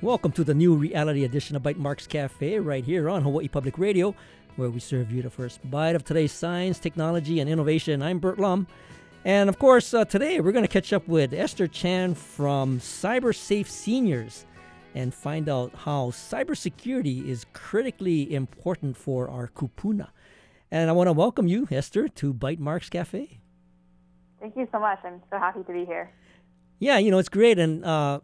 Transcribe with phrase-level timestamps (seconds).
[0.00, 4.14] Welcome to the new reality edition of Bytemarks Cafe right here on Hawaii Public Radio,
[4.54, 8.00] where we serve you the first bite of today's science, technology, and innovation.
[8.00, 8.68] I'm Burt Lum.
[9.24, 13.66] And of course, uh, today we're going to catch up with Esther Chan from CyberSafe
[13.66, 14.46] Seniors
[14.94, 20.10] and find out how cybersecurity is critically important for our kupuna.
[20.70, 23.40] And I want to welcome you, Esther, to Bytemarks Cafe.
[24.38, 25.00] Thank you so much.
[25.02, 26.12] I'm so happy to be here.
[26.78, 27.58] Yeah, you know, it's great.
[27.58, 28.20] And uh,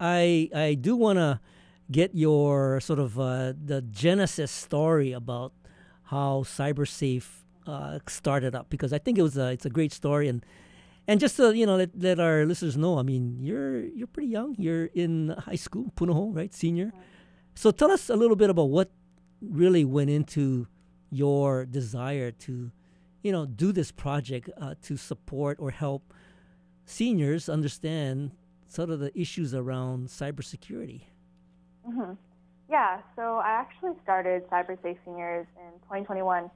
[0.00, 1.40] I I do want to
[1.90, 5.52] get your sort of uh, the genesis story about
[6.04, 10.28] how CyberSafe uh, started up because I think it was a it's a great story.
[10.28, 10.44] And
[11.06, 14.28] and just to you know let, let our listeners know I mean you're you're pretty
[14.28, 14.56] young.
[14.58, 16.52] You're in high school Punahou right?
[16.52, 16.92] Senior.
[17.54, 18.90] So tell us a little bit about what
[19.40, 20.66] really went into
[21.10, 22.72] your desire to
[23.22, 26.12] you know do this project uh, to support or help
[26.84, 28.32] seniors understand
[28.68, 31.02] sort of the issues around cybersecurity.
[31.88, 32.12] Mm-hmm.
[32.68, 36.50] Yeah, so I actually started CyberSafe Seniors in 2021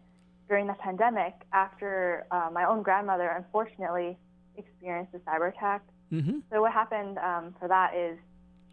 [0.49, 4.17] during the pandemic after uh, my own grandmother unfortunately
[4.57, 5.83] experienced a cyber attack.
[6.13, 6.39] Mm-hmm.
[6.51, 8.19] So what happened um, for that is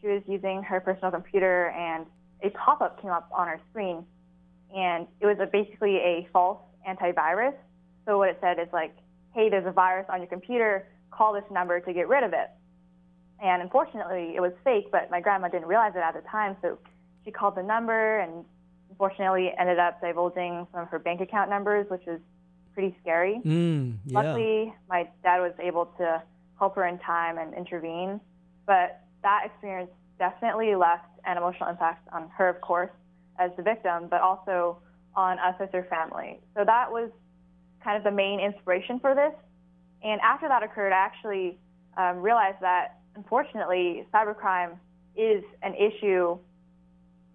[0.01, 2.05] she was using her personal computer and
[2.43, 4.05] a pop-up came up on her screen
[4.75, 7.55] and it was a, basically a false antivirus.
[8.05, 8.95] So what it said is like,
[9.33, 12.49] hey, there's a virus on your computer, call this number to get rid of it.
[13.41, 16.55] And unfortunately, it was fake, but my grandma didn't realize it at the time.
[16.61, 16.77] So
[17.23, 18.45] she called the number and
[18.89, 22.19] unfortunately ended up divulging some of her bank account numbers, which was
[22.73, 23.41] pretty scary.
[23.43, 24.21] Mm, yeah.
[24.21, 26.21] Luckily, my dad was able to
[26.59, 28.21] help her in time and intervene.
[28.65, 32.91] But that experience definitely left an emotional impact on her, of course,
[33.39, 34.77] as the victim, but also
[35.15, 36.39] on us as her family.
[36.55, 37.09] So that was
[37.83, 39.33] kind of the main inspiration for this.
[40.03, 41.57] And after that occurred, I actually
[41.97, 44.77] um, realized that unfortunately, cybercrime
[45.15, 46.37] is an issue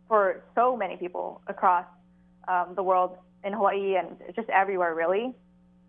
[0.09, 1.87] for so many people across
[2.49, 5.35] um, the world in Hawaii and just everywhere, really.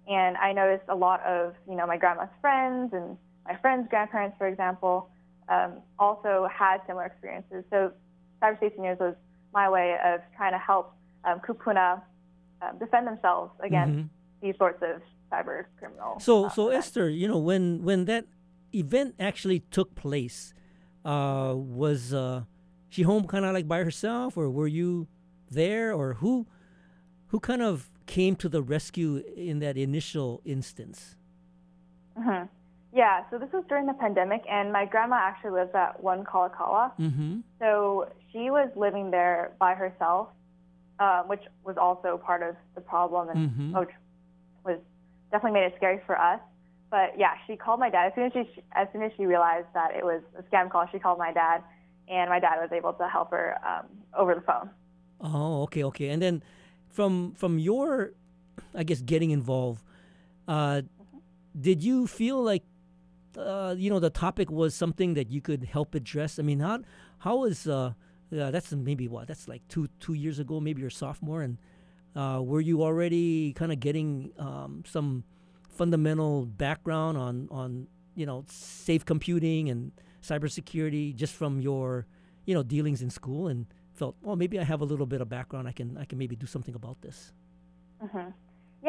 [0.08, 4.38] And I noticed a lot of, you know, my grandma's friends and my friends' grandparents,
[4.38, 5.10] for example,
[5.50, 7.64] um, also had similar experiences.
[7.70, 7.92] So
[8.42, 9.16] Cyber Safety Seniors was
[9.54, 10.94] my way of trying to help
[11.26, 12.02] um, kupuna
[12.62, 14.10] um, defend themselves against Mhm.
[14.42, 15.02] these sorts of
[15.32, 16.20] cyber criminal.
[16.20, 16.88] So, uh, so attacks.
[16.88, 18.26] Esther, you know, when when that
[18.74, 20.54] event actually took place,
[21.06, 22.44] uh, was uh,
[22.90, 25.08] she home kind of like by herself, or were you
[25.50, 26.48] there, or who
[27.28, 31.16] who kind of came to the rescue in that initial instance?
[32.18, 32.44] hmm
[32.94, 36.92] Yeah, so this was during the pandemic, and my grandma actually lives at One Kalakaua.
[37.00, 37.40] Mm-hmm.
[37.60, 40.28] So she was living there by herself,
[41.00, 43.80] uh, which was also part of the problem, and Mhm.
[43.80, 43.96] which
[44.66, 44.78] was
[45.32, 46.42] definitely made it scary for us.
[46.92, 49.68] But yeah, she called my dad as soon as she as soon as she realized
[49.74, 50.86] that it was a scam call.
[50.92, 51.64] She called my dad,
[52.10, 54.70] and my dad was able to help her um, over the phone.
[55.22, 56.10] Oh, okay, okay.
[56.10, 56.44] And then
[56.90, 58.12] from from your,
[58.76, 59.82] I guess, getting involved,
[60.50, 60.82] uh,
[61.60, 62.64] did you feel like,
[63.38, 66.40] uh, you know, the topic was something that you could help address?
[66.40, 66.82] I mean, how
[67.20, 67.94] how was uh,
[68.32, 71.58] yeah, that's maybe what that's like two two years ago, maybe you're a sophomore, and
[72.18, 75.24] uh, were you already kind of getting um, some
[75.82, 82.06] fundamental background on on you know safe computing and cybersecurity just from your
[82.46, 83.66] you know dealings in school and
[84.00, 86.36] felt well maybe I have a little bit of background I can I can maybe
[86.36, 87.34] do something about this.
[88.00, 88.30] hmm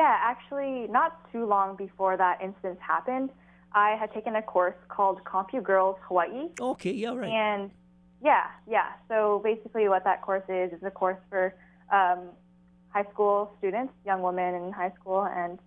[0.00, 3.28] Yeah, actually, not too long before that incident happened,
[3.86, 6.44] I had taken a course called CompuGirls Hawaii.
[6.72, 7.32] Okay, yeah, right.
[7.48, 7.70] And
[8.30, 8.44] yeah,
[8.76, 8.88] yeah.
[9.08, 9.16] So
[9.50, 11.42] basically, what that course is is a course for
[11.98, 12.20] um,
[12.94, 15.58] high school students, young women in high school, and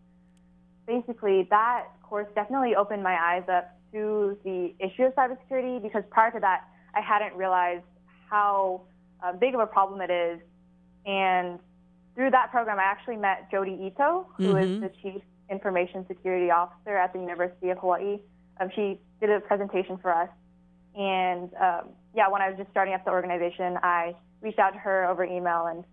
[0.88, 6.32] basically that course definitely opened my eyes up to the issue of cybersecurity because prior
[6.32, 6.62] to that,
[6.94, 7.84] I hadn't realized
[8.30, 8.82] how
[9.24, 10.40] uh, big of a problem it is.
[11.06, 11.60] And
[12.16, 14.82] through that program, I actually met Jodi Ito, who is Mhm.
[14.82, 18.20] the Chief Information Security Officer at the University of Hawaii.
[18.60, 20.30] Um, she did a presentation for us.
[20.96, 24.80] And um, yeah, when I was just starting up the organization, I reached out to
[24.80, 25.66] her over email.
[25.68, 25.84] And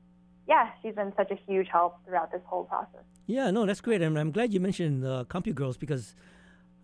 [0.52, 3.00] yeah, she's been such a huge help throughout this whole process.
[3.26, 4.02] Yeah, no, that's great.
[4.02, 6.14] I'm, I'm glad you mentioned uh, CompuGirls because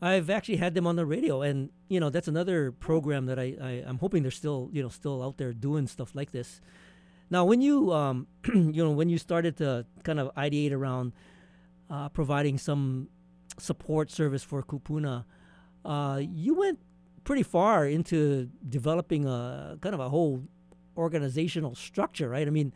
[0.00, 3.56] I've actually had them on the radio, and you know that's another program that I,
[3.60, 6.62] I I'm hoping they're still you know still out there doing stuff like this.
[7.28, 11.12] Now, when you um you know when you started to kind of ideate around
[11.90, 13.08] uh, providing some
[13.58, 15.24] support service for Kupuna,
[15.84, 16.78] uh, you went
[17.24, 20.44] pretty far into developing a kind of a whole
[20.96, 22.46] organizational structure, right?
[22.46, 22.72] I mean,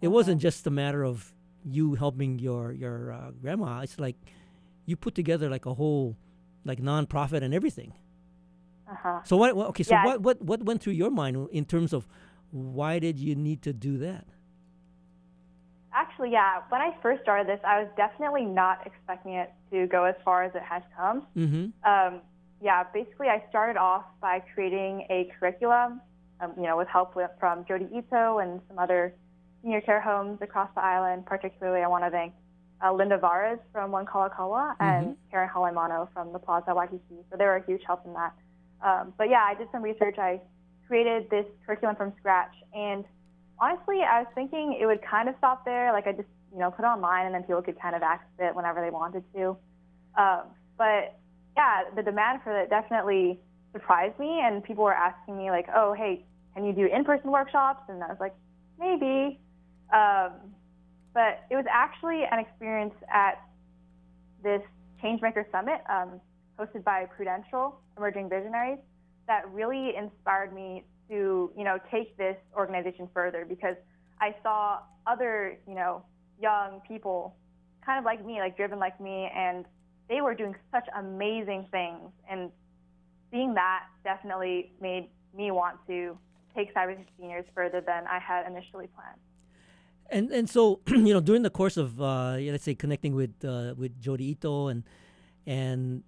[0.00, 1.32] it wasn't just a matter of
[1.64, 3.80] you helping your your uh, grandma.
[3.80, 4.16] It's like
[4.86, 6.16] you put together like a whole
[6.64, 7.92] like nonprofit and everything.
[8.90, 9.20] Uh-huh.
[9.24, 9.54] So what?
[9.54, 12.08] Okay, so Yeah, what what what went through your mind in terms of
[12.50, 14.26] why did you need to do that?
[15.92, 20.04] Actually, yeah, when I first started this, I was definitely not expecting it to go
[20.04, 21.26] as far as it has come.
[21.36, 21.66] Mm-hmm.
[21.88, 22.20] Um,
[22.62, 26.00] yeah, basically, I started off by creating a curriculum,
[26.40, 29.14] um, you know, with help with, from Jodi Ito and some other
[29.62, 31.26] senior care homes across the island.
[31.26, 32.32] Particularly, I want to thank
[32.84, 37.24] uh, Linda Vares from One Kalakaua and Karen Halaimano from the Plaza Waikiki.
[37.30, 38.32] So they were a huge help in that.
[38.82, 40.16] Um, but yeah, I did some research.
[40.18, 40.40] I
[40.86, 43.04] created this curriculum from scratch, and
[43.60, 45.92] honestly, I was thinking it would kind of stop there.
[45.92, 48.28] Like I just, you know, put it online, and then people could kind of access
[48.38, 49.56] it whenever they wanted to.
[50.18, 50.42] Um,
[50.78, 51.18] but
[51.56, 53.38] yeah, the demand for it definitely
[53.72, 56.24] surprised me, and people were asking me like, "Oh, hey,
[56.54, 58.34] can you do in-person workshops?" And I was like,
[58.78, 59.38] "Maybe."
[59.92, 60.32] Um,
[61.12, 63.40] but it was actually an experience at
[64.42, 64.62] this
[65.02, 66.20] Changemaker Summit um,
[66.58, 68.78] hosted by Prudential Emerging Visionaries
[69.26, 73.76] that really inspired me to, you know, take this organization further because
[74.20, 76.04] I saw other, you know,
[76.40, 77.34] young people
[77.84, 79.64] kind of like me, like driven like me, and
[80.08, 82.10] they were doing such amazing things.
[82.30, 82.50] And
[83.30, 86.16] seeing that definitely made me want to
[86.54, 89.20] take cyber seniors further than I had initially planned.
[90.10, 93.74] And and so you know during the course of uh, let's say connecting with uh,
[93.76, 94.84] with Jodi Ito and
[95.46, 96.02] and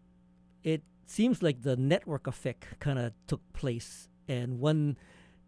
[0.62, 4.96] it seems like the network effect kind of took place and one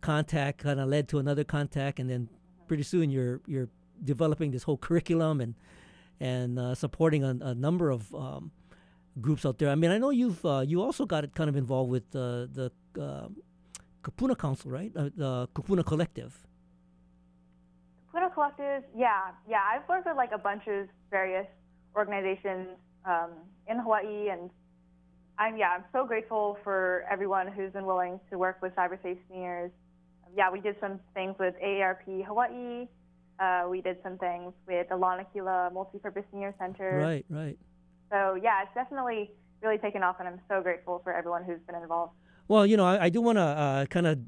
[0.01, 2.29] contact kind of led to another contact and then
[2.67, 3.69] pretty soon you're you're
[4.03, 5.55] developing this whole curriculum and
[6.21, 8.53] and uh, supporting a, a number of um,
[9.21, 9.69] groups out there.
[9.69, 12.71] I mean, I know you've uh, you also got kind of involved with uh, the
[13.01, 13.29] uh,
[14.03, 14.93] Kupuna Council, right?
[14.95, 16.47] Uh, the Kupuna Collective.
[18.35, 19.61] Pluto Collective, yeah, yeah.
[19.73, 21.47] I've worked with like a bunch of various
[21.97, 22.69] organizations
[23.05, 23.31] um,
[23.69, 24.51] in Hawaii, and
[25.39, 29.19] I'm yeah, I'm so grateful for everyone who's been willing to work with cyber CyberSafe
[29.31, 29.71] seniors.
[30.37, 32.87] Yeah, we did some things with AARP Hawaii.
[33.39, 36.99] Uh, we did some things with the Lanakila Multipurpose Senior Center.
[36.99, 37.59] Right, right.
[38.11, 39.31] So yeah, it's definitely
[39.63, 42.13] really taken off, and I'm so grateful for everyone who's been involved.
[42.49, 44.19] Well, you know, I, I do want to uh, kind of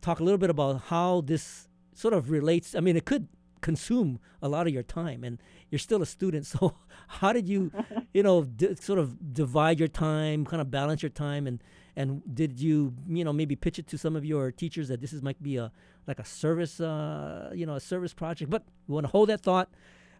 [0.00, 2.74] talk a little bit about how this sort of relates.
[2.74, 3.28] I mean, it could
[3.62, 5.38] consume a lot of your time, and
[5.70, 6.46] you're still a student.
[6.52, 6.74] So,
[7.08, 7.72] how did you,
[8.12, 11.62] you know, d- sort of divide your time, kind of balance your time, and
[11.96, 15.12] and did you, you know, maybe pitch it to some of your teachers that this
[15.12, 15.72] is might be a
[16.06, 18.50] like a service, uh, you know, a service project?
[18.50, 19.70] But we want to hold that thought.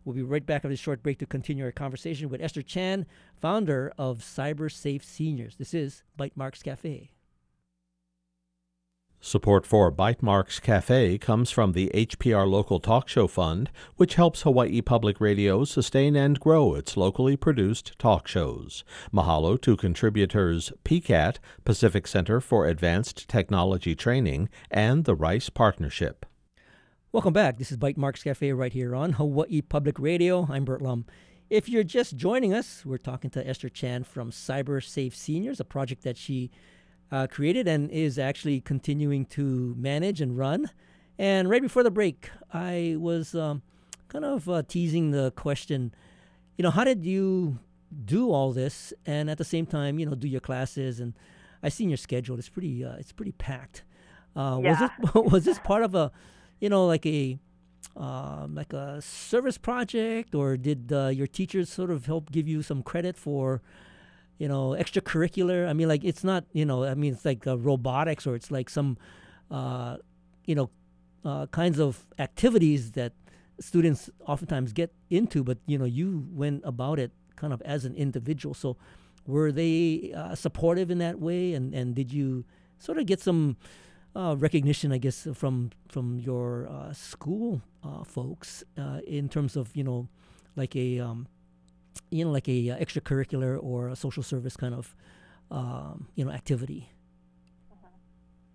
[0.04, 3.06] We'll be right back after this short break to continue our conversation with Esther Chan,
[3.40, 5.56] founder of Cyber Safe Seniors.
[5.56, 7.12] This is Bytemarks Cafe.
[9.24, 14.80] Support for Bytemarks Cafe comes from the HPR Local Talk Show Fund, which helps Hawaii
[14.80, 18.82] Public Radio sustain and grow its locally produced talk shows.
[19.14, 26.26] Mahalo to contributors PCATT, Pacific Center for Advanced Technology Training, and the Rice Partnership.
[27.12, 27.58] Welcome back.
[27.58, 30.48] This is Bytemarks Cafe right here on Hawaii Public Radio.
[30.50, 31.04] I'm Burt Lum.
[31.48, 35.64] If you're just joining us, we're talking to Esther Chan from Cyber Safe Seniors, a
[35.64, 36.50] project that she
[37.12, 40.70] uh, created and is actually continuing to manage and run.
[41.18, 43.62] And right before the break, I was um,
[44.08, 45.94] kind of uh, teasing the question,
[46.56, 47.58] you know, how did you
[48.04, 50.98] do all this and at the same time, you know, do your classes?
[50.98, 51.12] And
[51.62, 53.84] I seen your schedule; it's pretty, uh, it's pretty packed.
[54.34, 56.10] Uh, Was this was this part of a,
[56.60, 57.38] you know, like a
[57.94, 62.62] um, like a service project, or did uh, your teachers sort of help give you
[62.62, 63.60] some credit for,
[64.42, 65.68] you know, extracurricular?
[65.68, 68.50] I mean, like it's not, you know, I mean, it's like uh, robotics, or it's
[68.50, 68.98] like some,
[69.52, 69.98] uh,
[70.46, 70.68] you know,
[71.24, 73.12] uh, kinds of activities that
[73.60, 77.94] students oftentimes get into, but you know, you went about it kind of as an
[77.94, 78.52] individual.
[78.52, 78.76] So,
[79.28, 82.44] were they uh, supportive in that way, and and did you
[82.80, 83.56] sort of get some
[84.16, 87.62] uh, recognition, I guess, from from your uh, school
[88.04, 88.64] folks
[89.06, 90.08] in terms of you know,
[90.56, 91.28] like a um,
[92.10, 94.94] you know, like a uh, extracurricular or a social service kind of
[95.50, 96.88] um, you know activity.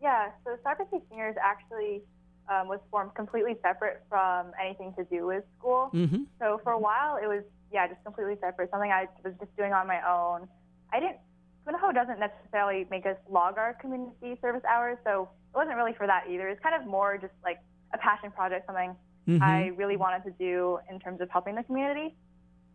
[0.02, 2.02] Yeah, so CyberSafe Seniors actually
[2.50, 5.90] um, was formed completely separate from anything to do with school.
[5.94, 6.24] Mm-hmm.
[6.40, 8.70] So for a while, it was yeah, just completely separate.
[8.72, 10.48] Something I was just doing on my own.
[10.94, 11.18] I didn't.
[11.68, 16.08] Punahou doesn't necessarily make us log our community service hours, so it wasn't really for
[16.08, 16.48] that either.
[16.48, 17.60] It's kind of more just like
[17.94, 18.96] a passion project, something
[19.28, 19.44] Mm-hmm.
[19.44, 22.16] I really wanted to do in terms of helping the community.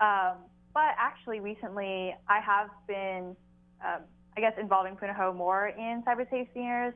[0.01, 0.37] Um,
[0.75, 3.37] but actually, recently, I have been,
[3.85, 4.01] um,
[4.37, 6.95] I guess, involving Punahou more in cyber safe seniors.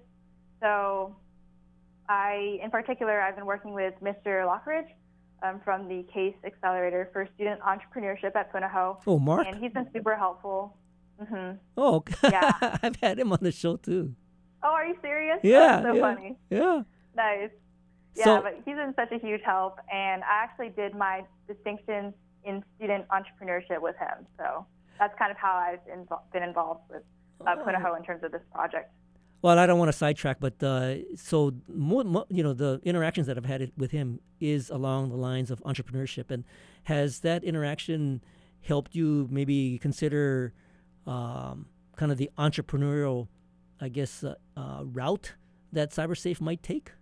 [0.61, 1.15] So,
[2.09, 4.47] I, in particular, I've been working with Mr.
[4.47, 4.89] Lockridge
[5.43, 9.47] um, from the CASE Accelerator for Student Entrepreneurship at Punahou, oh, Mark.
[9.47, 10.77] and he's been super helpful.
[11.21, 11.59] Mhm.
[11.77, 12.53] Oh, Yeah.
[12.83, 14.15] I've had him on the show too.
[14.63, 15.39] Oh, are you serious?
[15.43, 16.01] Yeah, That's so yeah.
[16.15, 16.37] funny.
[16.51, 16.83] Yeah.
[17.17, 17.51] Nice.
[18.15, 22.15] Yeah, So- but he's been such a huge help, and I actually did my distinction
[22.47, 24.27] in student entrepreneurship with him.
[24.39, 24.65] So
[24.99, 27.03] that's kind of how I've invo- been involved with
[27.47, 28.91] uh, Punahou in terms of this project.
[29.43, 33.27] Well, I don't want to sidetrack, but uh, so mo- mo- you know the interactions
[33.27, 36.45] that I've had with him is along the lines of entrepreneurship, and
[36.85, 38.23] has that interaction
[38.63, 40.55] helped you maybe consider
[41.07, 43.29] um, kind of the entrepreneurial,
[43.81, 45.35] I guess, uh, uh, route
[45.73, 46.93] that CyberSafe might take?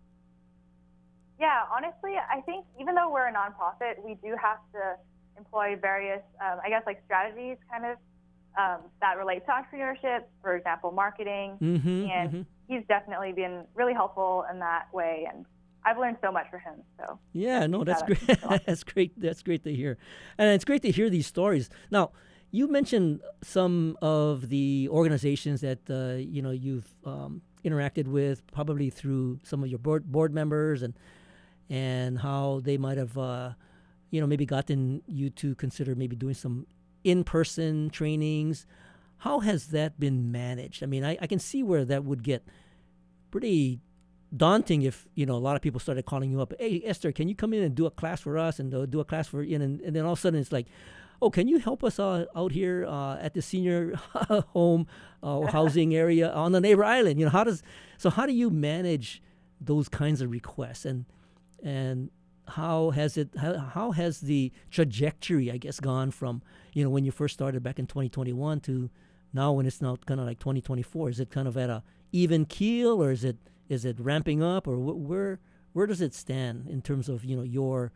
[1.38, 4.96] Yeah, honestly, I think even though we're a nonprofit, we do have to
[5.36, 7.98] employ various, um, I guess, like strategies kind of
[8.58, 10.24] um, that relate to entrepreneurship.
[10.42, 11.58] For example, marketing.
[11.60, 12.06] Mm-hmm.
[12.10, 15.44] And he's definitely been really helpful in that way, and
[15.84, 16.82] I've learned so much from him.
[16.98, 18.62] So Yeah, no, that's that great.
[18.66, 19.20] that's great.
[19.20, 19.98] That's great to hear,
[20.38, 21.68] and it's great to hear these stories.
[21.90, 22.12] Now,
[22.50, 28.90] you mentioned some of the organizations that uh, you know you've um, interacted with, probably
[28.90, 30.94] through some of your board board members, and
[31.68, 33.50] and how they might have, uh,
[34.14, 36.68] you know, maybe gotten you to consider maybe doing some
[37.02, 38.64] in-person trainings.
[39.16, 40.84] How has that been managed?
[40.84, 42.46] I mean, I, I can see where that would get
[43.32, 43.80] pretty
[44.36, 46.52] daunting if you know a lot of people started calling you up.
[46.60, 49.00] Hey Esther, can you come in and do a class for us and uh, do
[49.00, 49.56] a class for you?
[49.56, 50.68] And, and then all of a sudden it's like,
[51.20, 53.94] oh, can you help us uh, out here uh, at the senior
[54.54, 54.86] home
[55.24, 57.18] uh, housing area on the neighbor island?
[57.18, 57.64] You know how does
[57.98, 59.20] so how do you manage
[59.60, 61.04] those kinds of requests and
[61.64, 62.10] and
[62.48, 67.04] how has it how, how has the trajectory I guess gone from you know when
[67.04, 68.90] you first started back in 2021 to
[69.32, 71.82] now when it's now kind of like 2024 is it kind of at a
[72.12, 73.36] even keel or is it
[73.68, 75.40] is it ramping up or wh- where
[75.72, 77.92] where does it stand in terms of you know your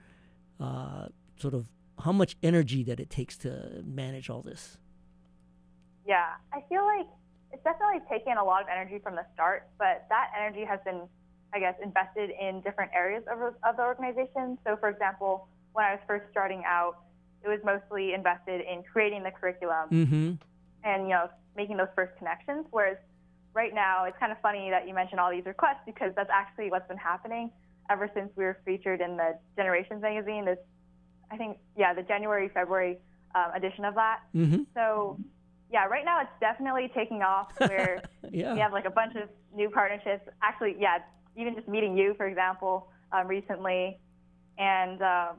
[0.61, 1.69] uh, sort of
[2.01, 4.79] how much energy that it takes to manage all this?
[6.07, 7.07] Yeah, I feel like
[7.53, 11.03] it's definitely taken a lot of energy from the start, but that energy has been,
[11.55, 14.59] I guess, invested in different areas of, of the organization.
[14.67, 16.99] So, for example, when I was first starting out,
[17.43, 20.33] it was mostly invested in creating the curriculum mm-hmm
[20.85, 22.67] and you know making those first connections.
[22.71, 22.97] Whereas
[23.55, 26.71] right now, it's kind of funny that you mentioned all these requests because that's actually
[26.71, 27.51] what's been happening
[27.91, 30.45] ever since we were featured in the Generations magazine.
[30.45, 30.59] This,
[31.31, 32.99] I think, yeah, the January February
[33.35, 34.21] um, edition of that.
[34.35, 35.19] mm-hmm So
[35.73, 37.49] yeah, right now it's definitely taking off.
[37.59, 40.29] Where yeah we have like a bunch of new partnerships.
[40.43, 40.99] Actually, yeah,
[41.39, 43.99] even just meeting you, for example, um, recently,
[44.59, 45.37] and um,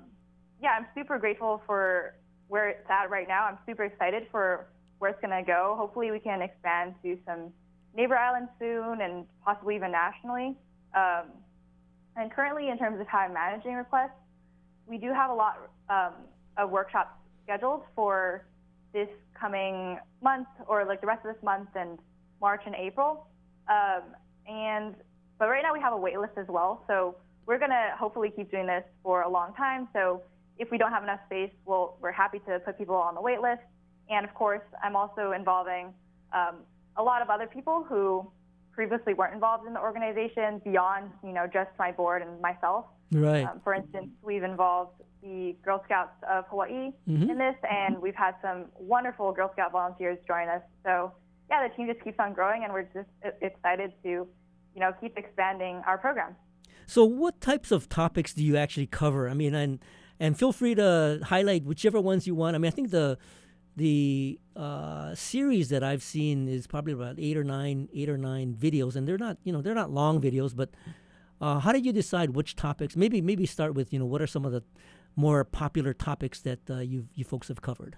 [0.61, 2.15] yeah, I'm super grateful for
[2.47, 3.45] where it's at right now.
[3.45, 4.67] I'm super excited for
[4.99, 5.75] where it's gonna go.
[5.77, 7.51] Hopefully, we can expand to some
[7.95, 10.55] neighbor islands soon, and possibly even nationally.
[10.95, 11.25] Um,
[12.15, 14.17] and currently, in terms of how I'm managing requests,
[14.87, 16.13] we do have a lot um,
[16.57, 17.11] of workshops
[17.43, 18.45] scheduled for
[18.93, 21.99] this coming month or like the rest of this month and
[22.41, 23.27] March and April.
[23.69, 24.15] Um,
[24.47, 24.95] and
[25.39, 26.83] but right now we have a wait list as well.
[26.87, 27.15] So
[27.45, 29.87] we're gonna hopefully keep doing this for a long time.
[29.93, 30.21] So
[30.57, 33.39] if we don't have enough space, we'll, we're happy to put people on the wait
[33.41, 33.61] list.
[34.09, 35.93] And of course, I'm also involving
[36.33, 36.57] um,
[36.97, 38.29] a lot of other people who
[38.73, 42.85] previously weren't involved in the organization beyond you know just my board and myself.
[43.11, 47.29] right Um, for instance, we've involved the Girl Scouts of Hawaii Mhm.
[47.31, 50.61] in this, and we've had some wonderful Girl Scout volunteers join us.
[50.85, 51.11] So,
[51.49, 53.09] yeah, the team just keeps on growing, and we're just
[53.41, 54.25] excited to,
[54.79, 56.35] you know, keep expanding our program.
[56.87, 59.29] So, what types of topics do you actually cover?
[59.29, 59.79] I mean, and
[60.19, 62.55] and feel free to highlight whichever ones you want.
[62.55, 63.17] I mean, I think the
[63.75, 68.55] the uh, series that I've seen is probably about eight or nine, eight or nine
[68.55, 70.55] videos, and they're not, you know, they're not long videos.
[70.55, 70.69] But
[71.41, 72.95] uh, how did you decide which topics?
[72.95, 74.63] Maybe maybe start with, you know, what are some of the
[75.15, 77.97] more popular topics that uh, you you folks have covered?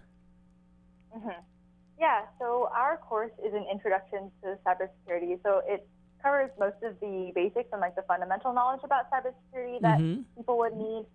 [2.02, 5.38] Yeah, so our course is an introduction to cybersecurity.
[5.44, 5.88] So it
[6.22, 10.26] covers most of the basics and like the fundamental knowledge about cybersecurity that Mhm.
[10.36, 11.06] people would need.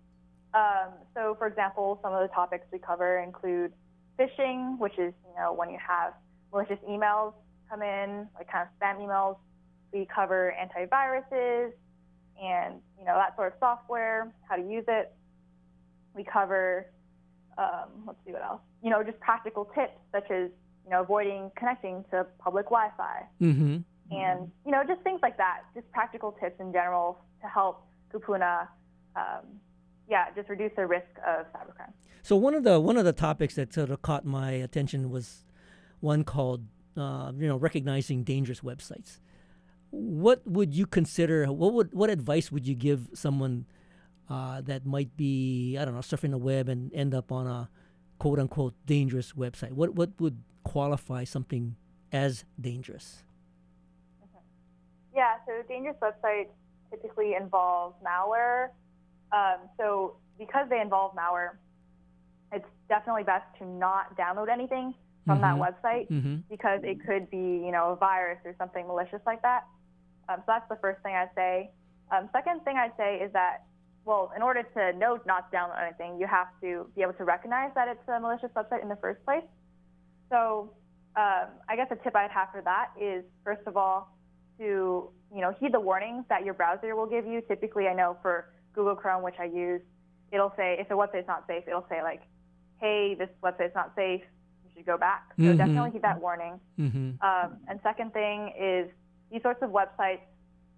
[0.53, 3.73] Um, so, for example, some of the topics we cover include
[4.17, 6.13] phishing, which is you know when you have
[6.51, 7.33] malicious emails
[7.69, 9.37] come in, like kind of spam emails.
[9.93, 11.71] We cover antiviruses
[12.41, 15.13] and you know that sort of software, how to use it.
[16.13, 16.87] We cover
[17.57, 18.61] um, let's see what else.
[18.81, 20.49] You know, just practical tips such as
[20.83, 23.77] you know avoiding connecting to public Wi-Fi Mm-hmm.
[24.11, 25.61] And you know just things like that.
[25.73, 28.67] Just practical tips in general to help Kupuna,
[29.15, 29.59] um,
[30.09, 31.91] yeah, just reduce the risk of cybercrime.
[32.23, 35.43] So one of the one of the topics that sort of caught my attention was
[35.99, 39.19] one called uh, you know recognizing dangerous websites.
[39.89, 41.45] What would you consider?
[41.45, 43.65] What would what advice would you give someone
[44.29, 47.69] uh, that might be I don't know surfing the web and end up on a
[48.19, 49.71] quote unquote dangerous website?
[49.71, 51.75] What what would qualify something
[52.11, 53.23] as dangerous?
[55.17, 56.53] Yeah, so dangerous websites
[56.91, 58.69] typically involve malware.
[59.31, 61.57] Um, so because they involve malware,
[62.51, 64.93] it's definitely best to not download anything
[65.25, 65.41] from Mhm.
[65.41, 66.35] that website Mm-hmm.
[66.47, 69.65] because it could be, you know, a virus or something malicious like that.
[70.29, 71.71] Um, so that's the first thing I'd say.
[72.11, 73.63] Um, second thing I'd say is that,
[74.05, 77.25] well, in order to know not to download anything, you have to be able to
[77.25, 79.43] recognize that it's a malicious website in the first place.
[80.29, 80.71] So
[81.17, 84.15] um, I guess a tip I'd have for that is, first of all,
[84.57, 87.41] to you know heed the warnings that your browser will give you.
[87.41, 89.81] Typically, I know for Google Chrome, which I use,
[90.31, 92.21] it'll say if a website's not safe, it'll say like,
[92.79, 94.21] "Hey, this website's not safe.
[94.63, 95.57] You should go back." So Mhm.
[95.57, 96.59] definitely heed that warning.
[96.79, 97.25] Mm-hmm.
[97.25, 98.89] Um, and second thing is
[99.31, 100.21] these sorts of websites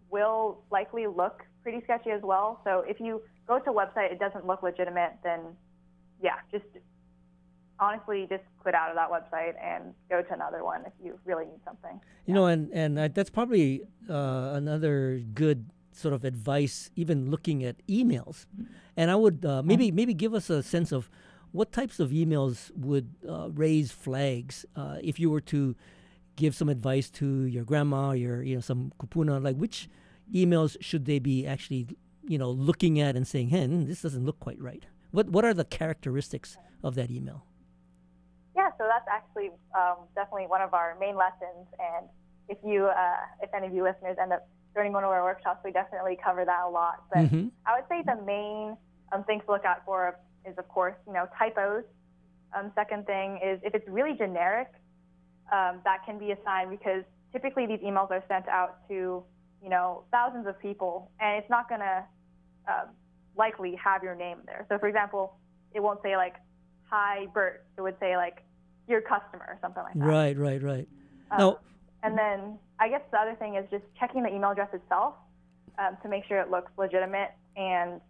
[0.10, 2.62] will likely look pretty sketchy as well.
[2.64, 5.42] So if you go to a website, it doesn't look legitimate, then
[6.22, 6.66] yeah, just
[7.80, 11.46] honestly just quit out of that website and go to another one if you really
[11.46, 12.00] need something.
[12.26, 17.64] You know, and and I, that's probably uh, another good sort of advice, even looking
[17.64, 18.46] at emails.
[18.96, 21.10] And I would uh, maybe maybe give us a sense of
[21.52, 25.76] what types of emails would uh, raise flags uh, if you were to
[26.36, 29.90] give some advice to your grandma, your you know some kupuna, like which
[30.34, 31.88] emails should they be actually
[32.28, 35.54] you know looking at and saying, "Hey, this doesn't look quite right." What what are
[35.54, 37.46] the characteristics of that email?
[39.06, 41.68] That's actually um, definitely one of our main lessons.
[41.80, 42.08] And
[42.48, 45.62] if you, uh, if any of you listeners end up joining one of our workshops,
[45.64, 47.04] we definitely cover that a lot.
[47.10, 47.52] But Mhm.
[47.66, 48.78] I would say the main
[49.12, 51.84] um, things to look out for is, of course, you know, typos.
[52.54, 54.70] Um, second thing is if it's really generic,
[55.52, 59.24] um, that can be a sign because typically these emails are sent out to,
[59.64, 62.04] you know, thousands of people, and it's not going to
[62.68, 62.90] um,
[63.36, 64.66] likely have your name there.
[64.70, 65.38] So, for example,
[65.74, 66.36] it won't say like,
[66.90, 68.44] "Hi, Burt." It would say like,
[68.90, 70.04] "Your customer" or something like that.
[70.06, 70.88] Right, right, right.
[71.32, 71.60] Um, Now-
[72.04, 75.16] and then I guess the other thing is just checking the email address itself
[75.78, 77.32] um, to make sure it looks legitimate.
[77.56, 78.02] And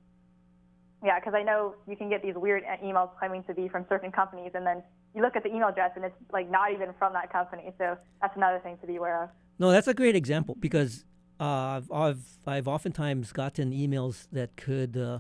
[1.04, 4.12] yeah, because I know you can get these weird emails claiming to be from certain
[4.12, 4.84] companies, and then
[5.16, 7.72] you look at the email address and it's like not even from that company.
[7.78, 9.30] So that's another thing to be aware of.
[9.58, 11.06] No, that's a great example because
[11.40, 15.20] uh, I've, I've I've oftentimes gotten emails that could uh,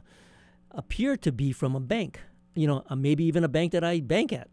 [0.71, 2.19] appear to be from a bank,
[2.55, 4.49] you know, uh, maybe even a bank that I bank at,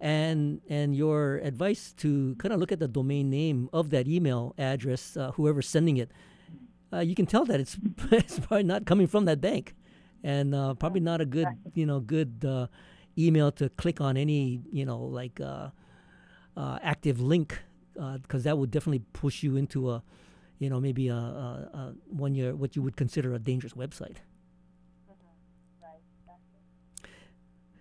[0.00, 4.54] and and your advice to kind of look at the domain name of that email
[4.58, 6.10] address, uh, whoever's sending it,
[6.92, 7.76] uh, you can tell that it's
[8.10, 9.74] it's probably not coming from that bank,
[10.22, 12.66] and uh, probably not a good you know good uh,
[13.18, 15.70] email to click on any you know like uh,
[16.56, 17.60] uh, active link
[18.22, 20.02] because that would definitely push you into a
[20.58, 24.16] you know maybe a, a, a one year what you would consider a dangerous website.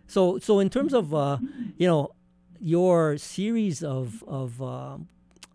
[0.08, 1.38] So so in terms of uh,
[1.78, 2.12] you know
[2.60, 4.98] your series of of uh,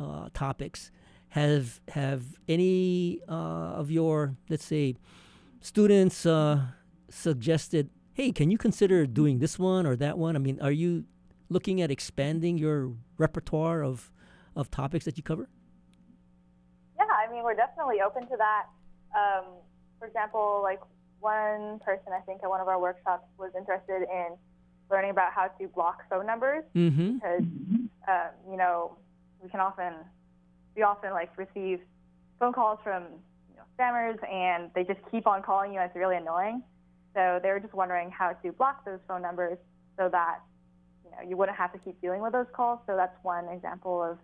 [0.00, 0.90] uh, topics
[1.30, 4.96] have have any uh, of your let's say
[5.60, 6.62] students uh,
[7.10, 11.04] suggested hey can you consider doing this one or that one i mean are you
[11.48, 14.10] looking at expanding your repertoire of
[14.56, 15.48] of topics that you cover
[16.98, 18.66] Yeah, I mean, we're definitely open to that.
[19.14, 19.44] Um,
[19.98, 20.80] for example, like
[21.20, 24.36] one person I think at one of our workshops was interested in
[24.90, 27.42] learning about how to block phone numbers mm-hmm because
[28.08, 28.96] um, you know
[29.42, 29.92] we can often
[30.76, 31.80] we often like receive
[32.38, 33.04] phone calls from
[33.50, 36.62] you know, spammers and they just keep on calling you and it's really annoying.
[37.14, 39.58] So they were just wondering how to block those phone numbers
[39.98, 40.38] so that
[41.04, 42.78] you know you wouldn't have to keep dealing with those calls.
[42.86, 44.18] So that's one example of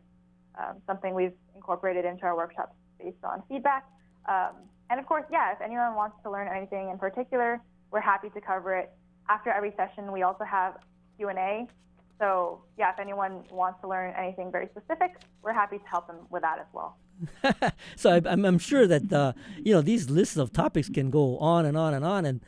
[0.59, 3.85] um, something we've incorporated into our workshops based on feedback.
[4.28, 4.52] Um,
[4.90, 8.40] and of course, yeah, if anyone wants to learn anything in particular, we're happy to
[8.40, 8.92] cover it.
[9.28, 10.76] After every session, we also have
[11.16, 11.66] Q&A.
[12.18, 16.18] So yeah, if anyone wants to learn anything very specific, we're happy to help them
[16.30, 16.96] with that as well.
[17.96, 21.38] so I, I'm, I'm sure that uh, you know these lists of topics can go
[21.38, 22.24] on and on and on.
[22.24, 22.40] And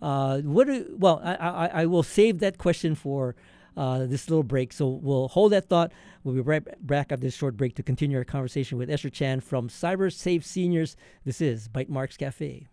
[0.00, 0.66] uh, what?
[0.66, 3.34] Do, well, I, I, I will save that question for
[3.76, 4.72] uh, this little break.
[4.72, 5.92] So we'll hold that thought.
[6.28, 9.40] We'll be right back after this short break to continue our conversation with Esther Chan
[9.40, 10.94] from Cyber Safe Seniors.
[11.24, 12.68] This is Bytemarks Cafe.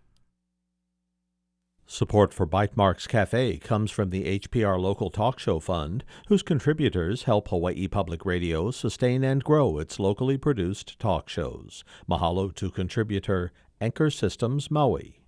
[1.86, 7.48] Support for Bytemarks Cafe comes from the HPR Local Talk Show Fund, whose contributors help
[7.48, 11.86] Hawaii Public Radio sustain and grow its locally produced talk shows.
[12.10, 15.22] Mahalo to contributor Anchor Systems Maui.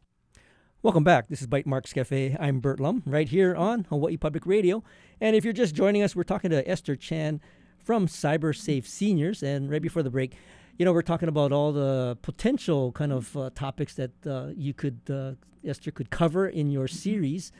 [0.83, 1.27] Welcome back.
[1.27, 2.37] This is Bytemarks Cafe.
[2.39, 4.83] I'm Burt Lum, right here on Hawaii Public Radio.
[5.19, 7.41] And if you're just joining us, we're talking to Esther Chan
[7.87, 9.41] from Cyber Safe Seniors.
[9.41, 10.35] And right before the break,
[10.77, 14.73] you know, we're talking about all the potential kind of uh, topics that uh, you
[14.73, 15.31] could, uh,
[15.65, 17.53] Esther could cover in your series.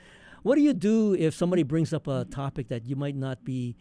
[0.43, 3.77] What do you do if somebody brings up a topic that you might not be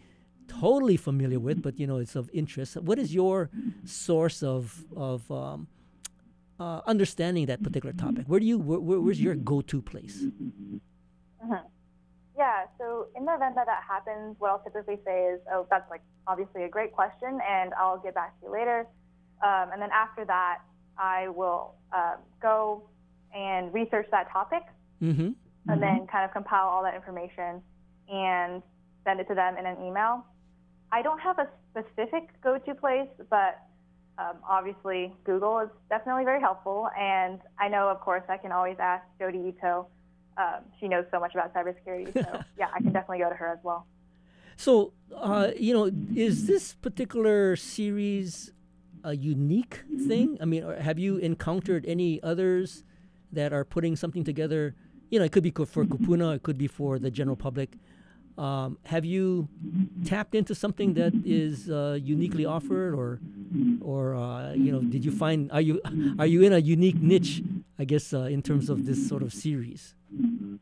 [0.46, 2.76] totally familiar with, but you know it's of interest.
[2.76, 3.50] What is your
[3.84, 5.66] source of of um,
[6.60, 8.26] uh, understanding that particular topic?
[8.28, 10.22] Where do you where, where's your go-to place?
[10.22, 11.56] Mm-hmm.
[12.36, 15.88] Yeah, so in the event that that happens, what I'll typically say is, oh, that's
[15.90, 18.86] like obviously a great question, and I'll get back to you later.
[19.42, 20.58] Um, and then after that,
[20.98, 22.88] I will uh, go
[23.34, 24.62] and research that topic,
[25.02, 25.32] Mm-hmm.
[25.68, 27.60] and then kind of compile all that information
[28.10, 28.62] and
[29.04, 30.24] send it to them in an email.
[30.90, 33.60] I don't have a specific go-to place, but
[34.16, 38.76] um, obviously Google is definitely very helpful, and I know, of course, I can always
[38.78, 39.86] ask Jodi Ito.
[40.38, 43.48] Um, she knows so much about cybersecurity, so yeah, I can definitely go to her
[43.48, 43.86] as well.
[44.56, 48.52] So, uh, you know, is this particular series
[49.04, 50.38] a unique thing?
[50.40, 52.84] I mean, have you encountered any others
[53.32, 54.74] that are putting something together?
[55.10, 57.76] You know, it could be for Kupuna, it could be for the general public.
[58.38, 59.48] Um, have you
[60.04, 63.20] tapped into something that is uh, uniquely offered, or,
[63.80, 65.80] or uh, you know, did you find are you
[66.18, 67.42] are you in a unique niche?
[67.78, 69.94] I guess uh, in terms of this sort of series.
[70.10, 70.56] hmm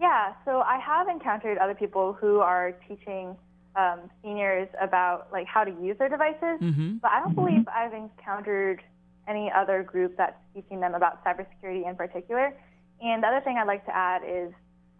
[0.00, 3.36] Yeah, so I have encountered other people who are teaching
[3.76, 6.96] um, seniors about like how to use their devices, Mm-hmm.
[7.02, 8.82] but I don't believe I've encountered
[9.28, 12.54] any other group that's teaching them about cybersecurity in particular.
[13.00, 14.52] And the other thing I'd like to add is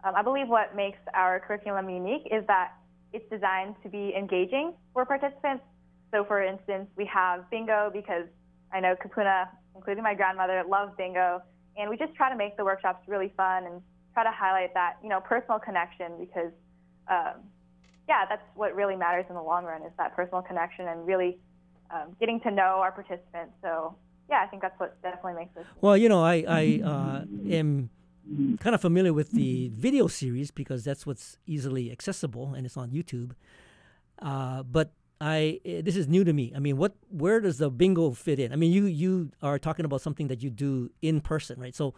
[0.03, 2.73] um, I believe what makes our curriculum unique is that
[3.11, 5.63] it's designed to be engaging for participants.
[6.11, 8.27] So, for instance, we have bingo because
[8.71, 9.47] I know Kupuna,
[9.79, 11.41] including my grandmother, love bingo,
[11.77, 13.81] and we just try to make the workshops really fun and
[14.13, 16.51] try to highlight that you know personal connection because,
[17.07, 17.39] um,
[18.09, 21.37] yeah, that's what really matters in the long run is that personal connection and really
[21.91, 23.53] um, getting to know our participants.
[23.61, 23.95] So,
[24.29, 25.65] yeah, I think that's what definitely makes this.
[25.79, 27.89] Well, you know, I, I uh, am
[28.59, 32.89] kind of familiar with the video series because that's what's easily accessible and it's on
[32.89, 33.31] YouTube.
[34.21, 36.53] Uh, but I eh, this is new to me.
[36.55, 38.53] I mean, what where does the bingo fit in?
[38.53, 41.75] I mean, you you are talking about something that you do in person, right?
[41.75, 41.93] So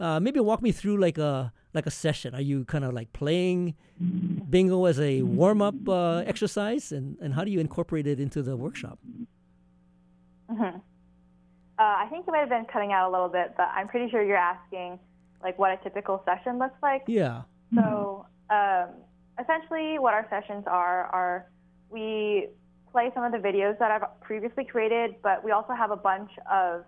[0.00, 2.34] uh, maybe walk me through like a like a session.
[2.34, 3.74] Are you kind of like playing
[4.50, 8.42] bingo as a warm up uh, exercise, and and how do you incorporate it into
[8.42, 8.98] the workshop?
[10.50, 10.78] hmm Uh,
[11.78, 14.22] I think you might have been cutting out a little bit, but I'm pretty sure
[14.22, 14.98] you're asking
[15.42, 17.02] like what a typical session looks like.
[17.06, 17.42] Yeah.
[17.74, 18.90] So um,
[19.40, 21.46] essentially, what our sessions are are
[21.92, 22.48] we
[22.90, 26.30] play some of the videos that I've previously created, but we also have a bunch
[26.50, 26.84] of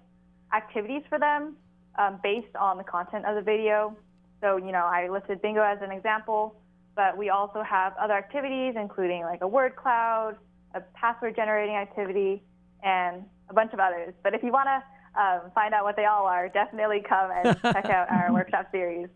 [0.55, 1.57] activities for them
[1.99, 3.97] um, based on the content of the video.
[4.41, 6.57] So you know, I listed bingo as an example,
[6.97, 10.37] but we also have other activities, including like a word cloud,
[10.75, 12.43] a password generating activity,
[12.83, 14.15] and a bunch of others.
[14.23, 17.57] But if you want to um, find out what they all are, definitely come and
[17.63, 19.09] check out our workshop series.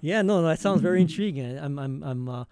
[0.00, 1.58] Yeah, no, that sounds very intriguing.
[1.58, 2.44] I'm, I'm, I'm uh,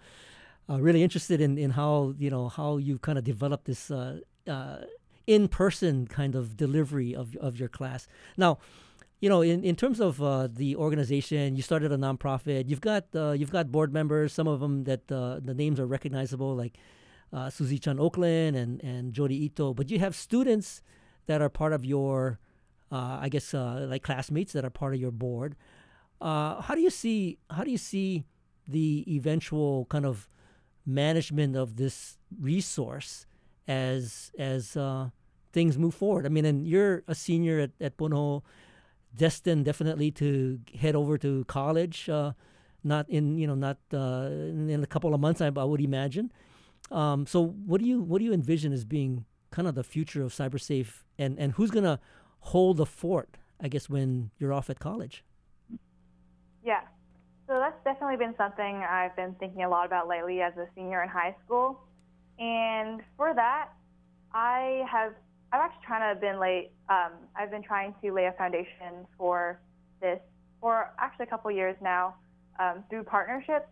[0.71, 4.19] uh, really interested in, in how you know how you've kind of developed this uh,
[4.47, 4.77] uh,
[5.27, 8.07] in-person kind of delivery of of your class.
[8.37, 8.59] Now,
[9.19, 12.69] you know, in, in terms of uh, the organization, you started a nonprofit.
[12.69, 14.33] You've got uh, you've got board members.
[14.33, 16.77] Some of them that uh, the names are recognizable, like
[17.49, 19.73] Susie Chun Oakland and and Jodi Ito.
[19.73, 20.81] But you have students
[21.27, 22.39] that are part of your,
[22.91, 25.55] I guess, like classmates that are part of your board.
[26.21, 28.23] How do you see how do you see
[28.67, 30.29] the eventual kind of
[30.85, 33.25] management of this resource
[33.67, 35.09] as as uh,
[35.53, 36.25] things move forward?
[36.25, 38.41] I mean, and you're a senior at, at Punahou,
[39.15, 42.09] destined definitely to head over to college.
[42.09, 42.33] Uh,
[42.83, 45.81] not in you know not uh, in, in a couple of months, I, I would
[45.81, 46.31] imagine.
[46.89, 50.23] Um, so, what do you what do you envision as being kind of the future
[50.23, 51.99] of cybersafe, and and who's gonna
[52.39, 53.37] hold the fort?
[53.59, 55.23] I guess when you're off at college.
[57.51, 61.03] So that's definitely been something I've been thinking a lot about lately as a senior
[61.03, 61.81] in high school.
[62.39, 63.67] And for that,
[64.33, 65.11] I have
[65.51, 66.71] I've actually trying to been late.
[66.87, 69.59] Um, I've been trying to lay a foundation for
[69.99, 70.21] this
[70.61, 72.15] for actually a couple years now
[72.57, 73.67] um, through partnerships.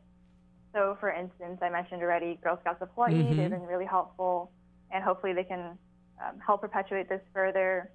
[0.73, 3.13] So, for instance, I mentioned already Girl Scouts of Hawaii.
[3.13, 3.37] Mhm.
[3.37, 4.51] They've been really helpful,
[4.91, 5.79] and hopefully they can
[6.21, 7.89] um, help perpetuate this further.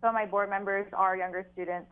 [0.00, 1.90] Some of my board members are younger students.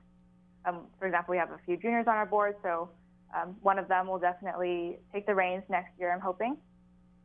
[0.67, 2.91] Um, for example, we have a few juniors on our board, so
[3.35, 6.57] um, one of them will definitely take the reins next year, I'm hoping.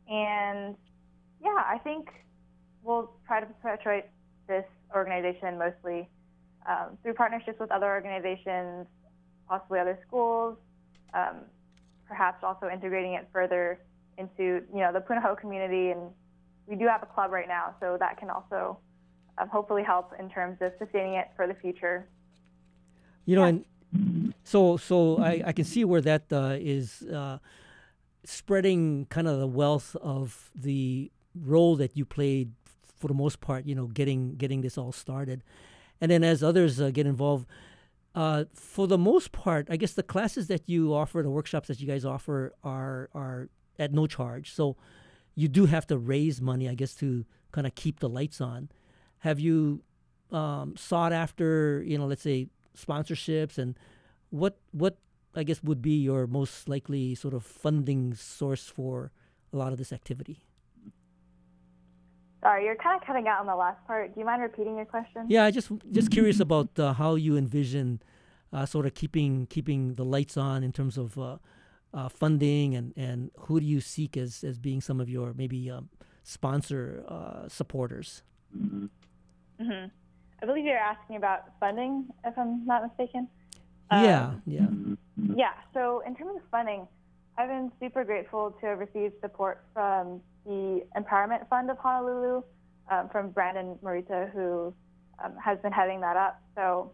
[0.08, 0.76] And
[1.42, 2.08] yeah, I think
[2.82, 4.04] we'll try to perpetuate
[4.48, 6.08] this organization mostly
[6.68, 8.86] um, through partnerships with other organizations,
[9.48, 10.56] possibly other schools,
[11.14, 11.40] um,
[12.06, 13.80] perhaps also integrating it further
[14.18, 15.90] into you know the Punahou community.
[15.90, 16.10] And
[16.66, 18.78] we do have a club right now, so that can also
[19.38, 22.06] um, hopefully help in terms of sustaining it for the future.
[23.24, 23.64] You know, and
[24.42, 27.38] so so I, I can see where that uh, is uh,
[28.24, 32.52] spreading kind of the wealth of the role that you played
[32.98, 35.42] for the most part, you know, getting getting this all started,
[36.00, 37.46] and then as others uh, get involved,
[38.14, 41.80] uh, for the most part, I guess the classes that you offer, the workshops that
[41.80, 44.52] you guys offer, are are at no charge.
[44.52, 44.76] So
[45.34, 48.68] you do have to raise money, I guess, to kind of keep the lights on.
[49.20, 49.82] Have you
[50.30, 53.78] um, sought after, you know, let's say sponsorships, and
[54.30, 54.96] what what
[55.34, 59.12] I guess would be your most likely sort of funding source for
[59.52, 60.42] a lot of this activity?
[62.42, 64.14] Sorry, you're kind of cutting out on the last part.
[64.14, 65.26] Do you mind repeating your question?
[65.28, 68.02] Yeah, I just just curious about uh, how you envision
[68.52, 71.36] uh, sort of keeping keeping the lights on in terms of uh,
[71.94, 75.70] uh funding and, and who do you seek as, as being some of your maybe
[75.70, 75.88] um,
[76.24, 78.22] sponsor uh, supporters?
[78.56, 78.86] Mm-hmm.
[79.62, 79.86] Mm-hmm.
[80.42, 83.28] I believe you're asking about funding, if I'm not mistaken.
[83.92, 85.34] Yeah, um, yeah.
[85.36, 86.88] Yeah, so in terms of funding,
[87.38, 92.42] I've been super grateful to have received support from the Empowerment Fund of Honolulu
[92.90, 94.74] um, from Brandon Morita, who
[95.22, 96.42] um, has been heading that up.
[96.56, 96.92] So,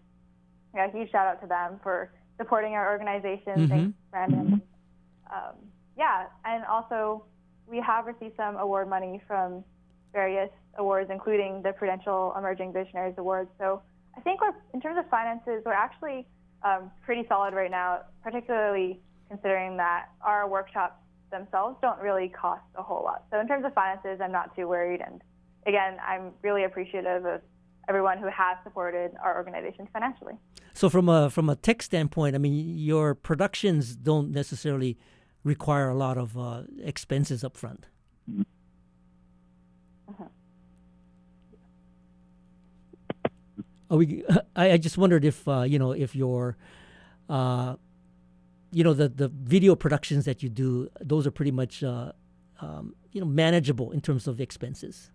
[0.74, 3.54] yeah, huge shout out to them for supporting our organization.
[3.56, 3.68] Mm-hmm.
[3.68, 4.62] Thanks, Brandon.
[5.32, 5.54] Um,
[5.96, 7.24] yeah, and also
[7.66, 9.64] we have received some award money from
[10.12, 13.48] various awards, including the Prudential Emerging Visionaries Award.
[13.58, 13.82] So
[14.16, 16.26] I think we're, in terms of finances, we're actually
[16.62, 20.94] um, pretty solid right now, particularly considering that our workshops
[21.30, 23.24] themselves don't really cost a whole lot.
[23.30, 25.00] So in terms of finances, I'm not too worried.
[25.04, 25.20] And
[25.66, 27.40] again, I'm really appreciative of
[27.88, 30.34] everyone who has supported our organization financially.
[30.74, 34.98] So from a from a tech standpoint, I mean, your productions don't necessarily
[35.44, 37.86] require a lot of uh, expenses up front.
[38.28, 38.44] Uh-huh.
[43.90, 44.24] Oh, we,
[44.56, 46.56] I, I just wondered if uh, you know if your
[47.28, 47.76] uh,
[48.70, 52.12] you know the the video productions that you do those are pretty much uh,
[52.60, 55.10] um, you know manageable in terms of expenses.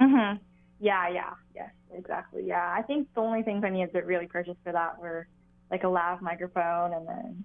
[0.00, 0.36] Mm-hmm.
[0.80, 1.30] yeah yeah.
[1.54, 2.42] Yes exactly.
[2.46, 2.74] Yeah.
[2.76, 5.26] I think the only things i needed to really purchase for that were
[5.70, 7.44] like a lav microphone and then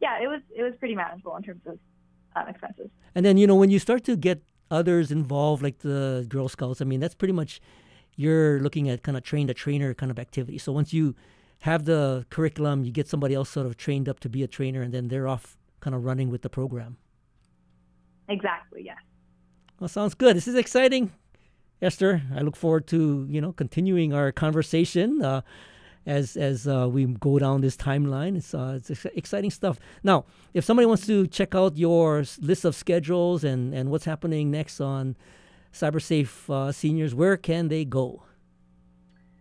[0.00, 1.78] yeah it was it was pretty manageable in terms of
[2.34, 2.90] um, expenses.
[3.14, 6.80] And then you know when you start to get others involved like the girl scouts
[6.80, 7.60] i mean that's pretty much
[8.16, 11.14] you're looking at kind of train the trainer kind of activity so once you
[11.62, 14.82] have the curriculum, you get somebody else sort of trained up to be a trainer,
[14.82, 16.96] and then they're off kind of running with the program.
[18.28, 18.98] Exactly, yes.
[19.78, 20.36] Well, sounds good.
[20.36, 21.12] This is exciting,
[21.80, 22.22] Esther.
[22.34, 25.42] I look forward to you know continuing our conversation uh,
[26.04, 28.36] as as uh, we go down this timeline.
[28.36, 29.78] It's uh, it's exciting stuff.
[30.02, 34.50] Now, if somebody wants to check out your list of schedules and and what's happening
[34.50, 35.14] next on
[35.72, 38.22] CyberSafe uh, Seniors, where can they go?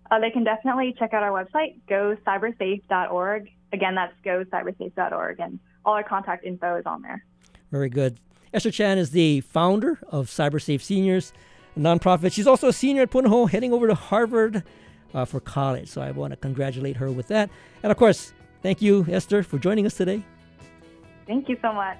[0.10, 3.50] Uh, they can definitely check out our website, gocybersafe.org.
[3.74, 7.26] Again, that's gocybersafe.org, and all our contact info is on there.
[7.72, 8.20] Very good.
[8.54, 11.32] Esther Chan is the founder of CyberSafe Seniors,
[11.78, 12.34] a nonprofit.
[12.34, 14.64] She's also a senior at Punahou, heading over to Harvard
[15.14, 15.88] uh, for college.
[15.88, 17.50] So I want to congratulate her with that.
[17.82, 20.24] And of course, thank you, Esther, for joining us today.
[21.28, 21.98] Thank you so much.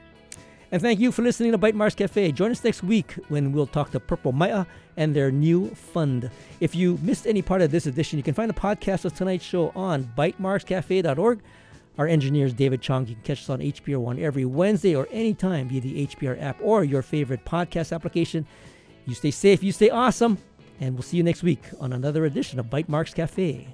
[0.72, 2.32] And thank you for listening to Bytemarks Cafe.
[2.32, 6.32] Join us next week when we'll talk to Purple Mai'a and their new fund.
[6.62, 9.44] If you missed any part of this edition, you can find the podcast of tonight's
[9.44, 11.42] show on bytemarkscafe.org.
[11.98, 13.06] Our engineer is David Chong.
[13.06, 16.58] You can catch us on HPR One every Wednesday or anytime via the HPR app
[16.62, 18.48] or your favorite podcast application.
[19.06, 20.38] You stay safe, you stay awesome,
[20.80, 23.68] and we'll see you next week on another edition of Bytemarks Cafe.